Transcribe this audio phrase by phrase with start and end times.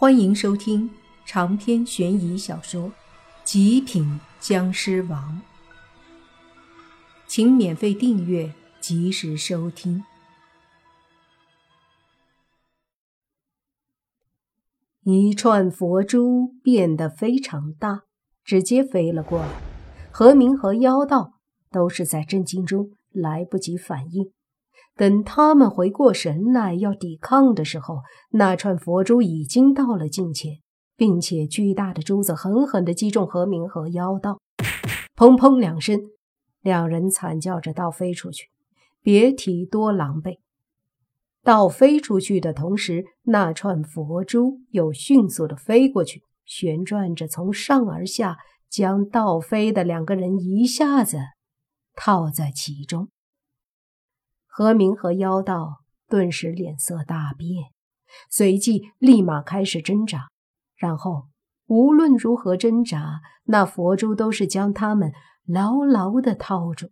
[0.00, 0.88] 欢迎收听
[1.26, 2.82] 长篇悬疑小说
[3.42, 5.42] 《极品僵尸王》，
[7.26, 10.04] 请免费订阅，及时收听。
[15.02, 18.02] 一串佛珠变得非常大，
[18.44, 19.48] 直接飞了过来。
[20.12, 21.40] 何明和妖道
[21.72, 24.30] 都是在震惊中来不及反应。
[24.98, 28.00] 等他们回过神来要抵抗的时候，
[28.32, 30.58] 那串佛珠已经到了近前，
[30.96, 34.40] 并且巨大的珠子狠狠地击中何明和妖道，
[35.14, 36.00] 砰砰两声，
[36.62, 38.48] 两人惨叫着倒飞出去，
[39.00, 40.38] 别提多狼狈。
[41.44, 48.36] 倒飞出去的同时，那串佛珠又迅速地飞过去，旋转着从上而下，
[48.68, 51.18] 将倒飞的两个人一下子
[51.94, 53.08] 套在其中。
[54.58, 57.70] 何明和妖道顿时脸色大变，
[58.28, 60.30] 随即立马开始挣扎。
[60.74, 61.28] 然后
[61.68, 65.12] 无论如何挣扎，那佛珠都是将他们
[65.46, 66.90] 牢牢的套住。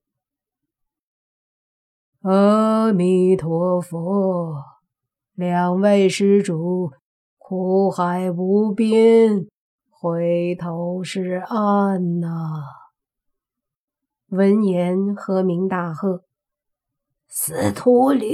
[2.20, 4.62] 阿弥陀佛，
[5.34, 6.92] 两位施主，
[7.36, 9.44] 苦海无边，
[9.90, 12.28] 回头是岸呐！
[14.28, 16.25] 闻言，何明大喝。
[17.46, 18.26] 死秃驴！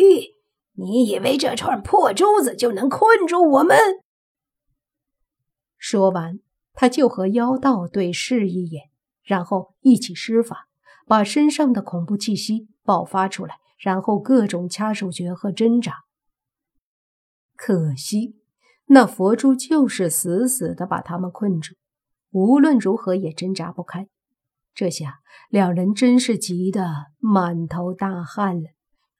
[0.72, 3.76] 你以为这串破珠子就能困住我们？
[5.76, 6.40] 说完，
[6.72, 8.84] 他就和妖道对视一眼，
[9.22, 10.66] 然后一起施法，
[11.06, 16.04] 把身上的恐怖气息爆发出来，然后各种掐手诀和挣扎。
[17.54, 18.38] 可惜，
[18.86, 21.74] 那佛珠就是死死的把他们困住，
[22.30, 24.08] 无论如何也挣扎不开。
[24.74, 28.70] 这下两人真是急得满头大汗了。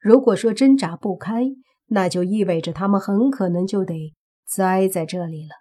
[0.03, 1.45] 如果说挣扎不开，
[1.85, 4.13] 那就意味着他们很可能就得
[4.45, 5.55] 栽在这里了。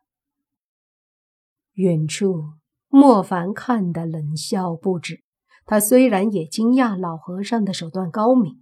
[1.74, 2.54] 远处，
[2.88, 5.22] 莫凡看得冷笑不止。
[5.64, 8.60] 他虽然也惊讶老和尚的手段高明，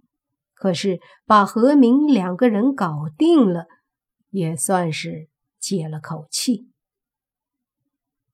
[0.53, 3.65] 可是把何明两个人搞定了，
[4.29, 6.69] 也算是解了口气。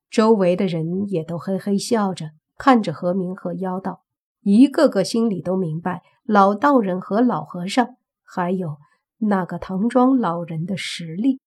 [0.09, 4.03] 周围的人也都嘿嘿笑着看着何明和妖道。
[4.50, 8.78] 一个个心里都明白，老道人和老和尚，还有
[9.18, 11.41] 那个唐庄老人的实力。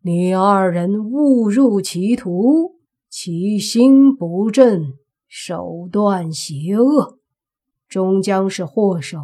[0.00, 4.94] 你二人误入歧途，其心不正，
[5.28, 7.18] 手段邪恶，
[7.86, 9.18] 终将是祸首。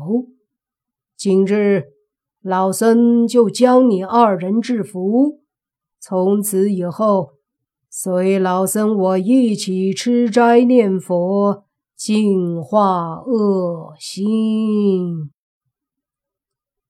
[1.16, 1.84] 今日
[2.42, 5.40] 老僧就将你二人制服，
[5.98, 7.37] 从此以后。
[7.90, 11.64] 随老僧我一起吃斋念佛，
[11.96, 15.32] 净化恶心。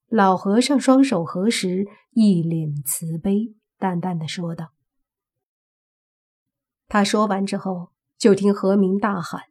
[0.08, 4.72] 老和尚双手合十，一脸慈悲，淡淡的说道。
[6.88, 9.42] 他说完之后，就听何明大喊：“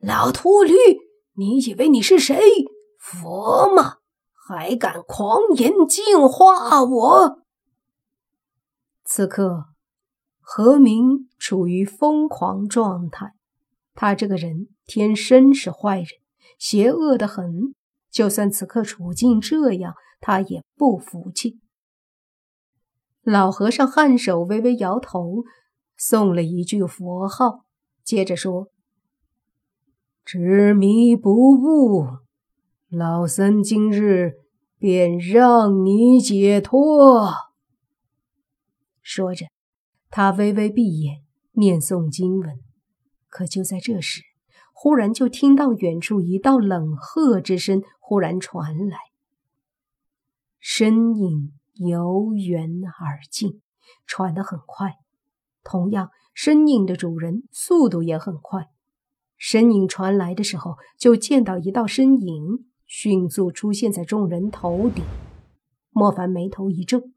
[0.00, 0.74] 老秃驴，
[1.34, 2.40] 你以为你是谁？
[2.98, 3.98] 佛吗？
[4.32, 7.44] 还敢狂言净化我？”
[9.06, 9.69] 此刻。
[10.52, 13.34] 何明处于疯狂状态，
[13.94, 16.08] 他这个人天生是坏人，
[16.58, 17.76] 邪恶的很。
[18.10, 21.60] 就算此刻处境这样，他也不服气。
[23.22, 25.44] 老和尚颔首，微微摇头，
[25.96, 27.64] 诵了一句佛号，
[28.02, 28.72] 接着说
[30.26, 32.08] ：“执迷不悟，
[32.88, 34.32] 老僧今日
[34.80, 37.32] 便让你解脱。”
[39.00, 39.46] 说着。
[40.10, 41.22] 他微微闭眼，
[41.52, 42.58] 念诵经文。
[43.28, 44.22] 可就在这时，
[44.72, 48.98] 忽然就听到远处一道冷喝之声忽然传来，
[50.58, 53.60] 身影由远而近，
[54.04, 54.96] 传得很快。
[55.62, 58.68] 同样，身影的主人速度也很快。
[59.38, 65.04] 身影传来的时候，就见到一道身影迅速出现在众人头顶。
[65.90, 67.10] 莫凡眉头一皱，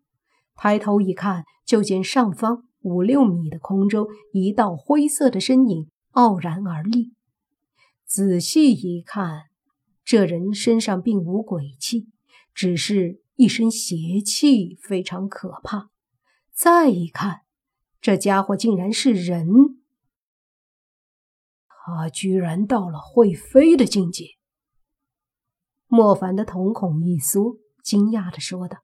[0.56, 2.68] 抬头一看，就见上方。
[2.84, 7.14] 五六米的空中，一道灰色的身影傲然而立。
[8.06, 9.46] 仔细一看，
[10.04, 12.10] 这人身上并无鬼气，
[12.54, 15.90] 只是一身邪气，非常可怕。
[16.52, 17.44] 再一看，
[18.02, 19.48] 这家伙竟然是人，
[21.68, 24.26] 他居然到了会飞的境界。
[25.88, 28.80] 莫凡的瞳孔一缩，惊讶地说道：“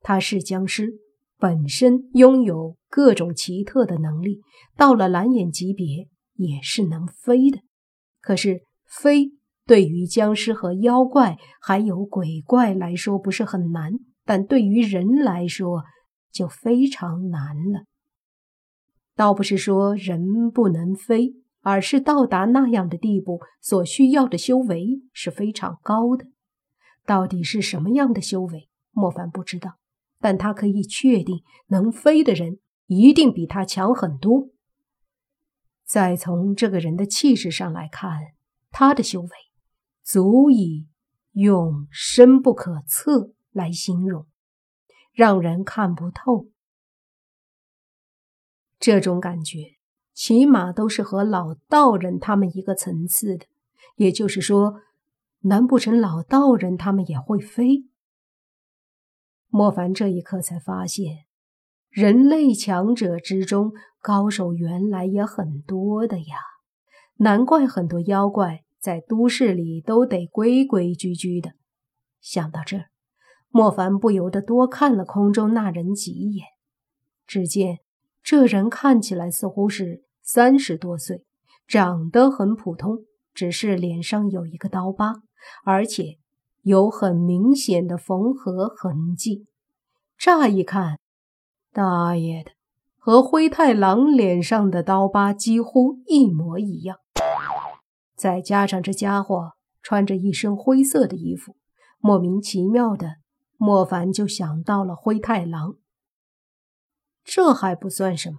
[0.00, 1.00] 他是僵尸。”
[1.36, 4.40] 本身拥有各种奇特的能力，
[4.76, 7.58] 到了蓝眼级别也是能飞的。
[8.20, 9.32] 可是飞
[9.66, 13.94] 对于僵尸和妖怪还有鬼怪来说不是很难，
[14.24, 15.82] 但对于人来说
[16.30, 17.86] 就非常难了。
[19.16, 26.26] 倒不是说人不能飞，而是到达那样的地步所需要的修为是非常高的。
[27.04, 29.78] 到底是什么样的修为，莫凡不知道，
[30.20, 34.48] 但他可以确定，能飞的人一定比他强很多。
[35.84, 38.32] 再从这个人的气势上来看，
[38.70, 39.28] 他的修为
[40.02, 40.86] 足以
[41.32, 44.26] 用深不可测来形容，
[45.12, 46.48] 让人看不透。
[48.78, 49.76] 这种感觉，
[50.12, 53.46] 起码都是和老道人他们一个层次的。
[53.96, 54.82] 也就是说，
[55.40, 57.84] 难不成老道人他们也会飞？
[59.48, 61.26] 莫凡这一刻才发现，
[61.94, 63.70] 人类强者之中，
[64.02, 66.38] 高手原来也很多的呀。
[67.18, 71.52] 难怪很多妖怪在都市里都得规规矩矩的。
[72.20, 72.86] 想到这儿，
[73.48, 76.44] 莫凡不由得多看了空中那人几眼，
[77.28, 77.78] 只见。
[78.24, 81.22] 这人看起来似乎是三十多岁，
[81.68, 85.22] 长得很普通，只是脸上有一个刀疤，
[85.64, 86.18] 而且
[86.62, 89.46] 有很明显的缝合痕迹。
[90.18, 90.98] 乍一看，
[91.74, 92.52] 大爷的，
[92.96, 96.98] 和灰太狼脸上的刀疤几乎一模一样。
[98.14, 101.56] 再加上这家伙穿着一身灰色的衣服，
[101.98, 103.16] 莫名其妙的，
[103.56, 105.74] 莫凡就想到了灰太狼。
[107.24, 108.36] 这还不算什么，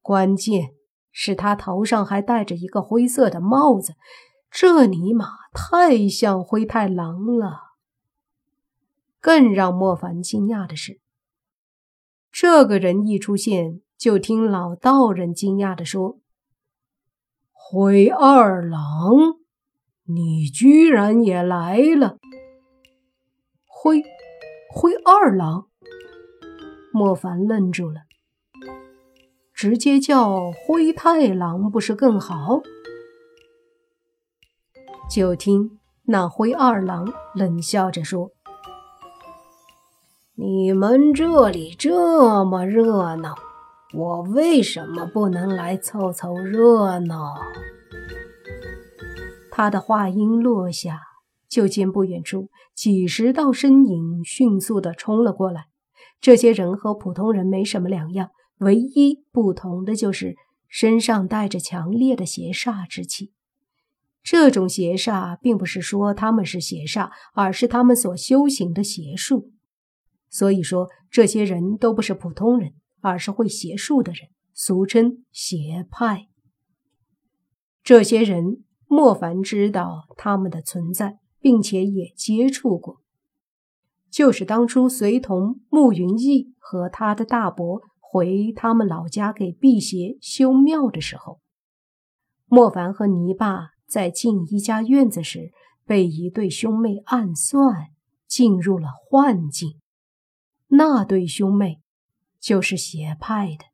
[0.00, 0.70] 关键
[1.10, 3.96] 是他头上还戴着一个灰色的帽子，
[4.50, 7.74] 这尼玛太像灰太狼了。
[9.20, 11.01] 更让莫凡惊讶的是，
[12.32, 16.18] 这个人一出现，就听老道人惊讶的说
[17.52, 18.80] ：“灰二郎，
[20.04, 22.16] 你居然也来了！”
[23.68, 24.02] 灰
[24.70, 25.68] 灰二郎，
[26.92, 28.00] 莫凡愣住了。
[29.52, 32.62] 直接叫灰太狼不是更好？
[35.10, 38.30] 就听那灰二郎冷笑着说
[40.34, 43.34] ：“你们这里这么热闹，
[43.94, 47.34] 我为什么不能来凑凑热闹？”
[49.52, 51.00] 他的话音落下，
[51.48, 55.66] 就见不远处几十道身影迅速的冲了过来。
[56.20, 58.30] 这些人和普通人没什么两样。
[58.60, 60.36] 唯一不同的就是
[60.68, 63.32] 身上带着强烈的邪煞之气。
[64.22, 69.50] 这种邪煞并不是说他们是邪煞，而是他们所修行的邪术。
[70.32, 76.26] 所以说，这些人都不是普通人，而是会邪术的人，俗称邪派。
[77.84, 83.00] 这些人，莫凡知道他们的存在，并且也接触过，
[84.10, 87.82] 就是当初随同慕云逸和他的大伯。
[88.14, 91.40] 回他们老家给辟邪修庙的时候，
[92.46, 95.50] 莫凡和泥巴在进一家院子时，
[95.86, 97.88] 被一对兄妹暗算，
[98.26, 99.80] 进入了幻境。
[100.74, 101.82] 那对兄妹
[102.40, 103.64] 就是邪派的，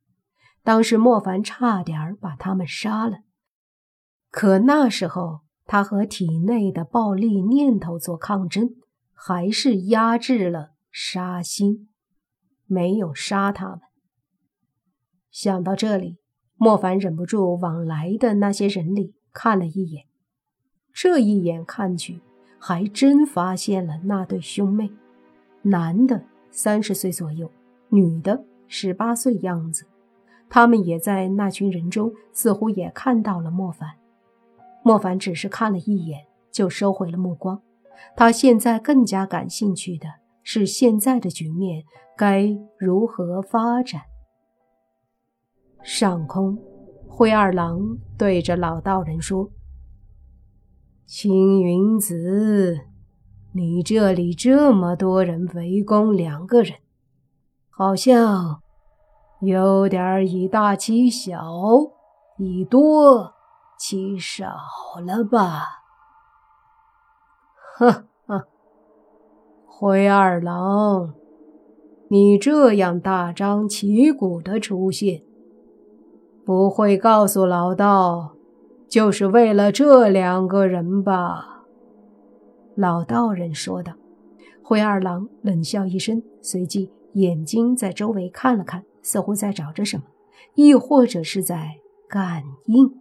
[0.64, 3.18] 当时莫凡差点把他们杀了，
[4.30, 8.70] 可那时候他和体内的暴力念头做抗争，
[9.14, 11.88] 还是压制了杀心，
[12.66, 13.80] 没有杀他们。
[15.30, 16.18] 想到这里，
[16.56, 20.06] 莫凡忍不住往来的那些人里看了一眼。
[20.92, 22.22] 这一眼看去，
[22.58, 24.90] 还真发现了那对兄妹，
[25.62, 26.24] 男的
[26.58, 27.48] 三十岁左右，
[27.88, 29.86] 女的十八岁样子。
[30.50, 33.88] 他们也在那群人中，似乎也看到了莫凡。
[34.82, 37.62] 莫凡只是看了一眼，就收回了目光。
[38.16, 40.08] 他现在更加感兴趣的
[40.42, 41.84] 是现在的局面
[42.16, 44.02] 该如何发展。
[45.84, 46.58] 上空，
[47.06, 49.48] 灰二郎对着老道人说
[51.06, 52.80] ：“青云子，
[53.52, 56.74] 你这里这么多人围攻两个人，
[57.70, 58.60] 好像
[59.40, 61.40] 有点以大欺小，
[62.36, 63.32] 以多
[63.78, 64.46] 欺少
[65.04, 65.62] 了吧？”
[67.78, 68.44] 呵呵，
[69.66, 71.14] 灰二郎，
[72.08, 75.22] 你这样大张旗鼓的出现。
[76.44, 78.34] 不会告诉老道，
[78.88, 81.57] 就是为了这两个人吧？
[82.78, 83.92] 老道人说道。
[84.62, 90.04] 灰二郎冷笑一声，随即眼睛在周围看了看，似乎在找着什么，
[90.54, 93.00] 亦或者是在感应。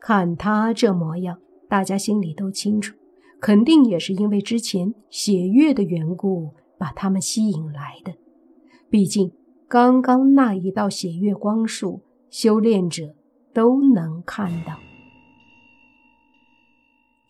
[0.00, 1.38] 看他这模样，
[1.68, 2.96] 大家心里都清楚，
[3.38, 8.14] 肯定也是因为之前血月的缘故把他们吸引来的。
[8.88, 9.30] 毕竟，
[9.68, 12.00] 刚刚那一道血月光束，
[12.30, 13.14] 修炼者
[13.52, 14.87] 都能看到。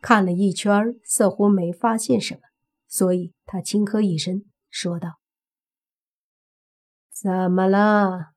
[0.00, 2.40] 看了一圈，似乎没发现什么，
[2.86, 5.18] 所以他轻咳一声，说道
[7.12, 8.28] ：“怎么了？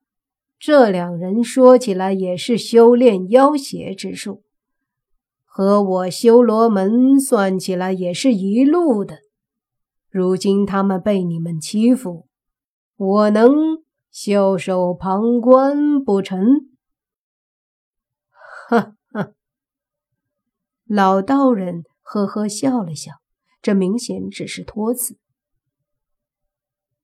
[0.60, 4.44] 这两人说起来也是修炼妖邪之术，
[5.44, 9.20] 和我修罗门算起来也是一路的。
[10.10, 12.27] 如今他们被你们欺负，
[12.98, 16.70] 我能袖手旁观不成？”
[20.93, 23.21] 老道人呵呵笑了笑，
[23.62, 25.15] 这明显只是托词。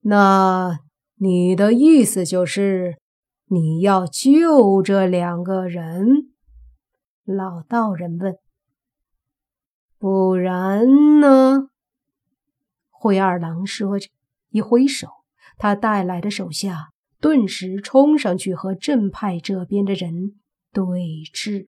[0.02, 0.80] 那
[1.16, 2.98] 你的意思就是
[3.46, 6.34] 你要救这两个人？
[7.24, 8.36] 老道人问。
[9.98, 11.70] 不然呢？
[12.90, 14.10] 灰二郎说着，
[14.50, 15.08] 一挥手，
[15.58, 16.90] 他带来的手下
[17.22, 20.36] 顿时冲上去和正派这边的人
[20.74, 20.84] 对
[21.34, 21.68] 峙。